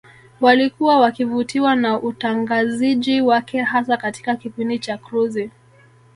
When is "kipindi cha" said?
4.35-4.97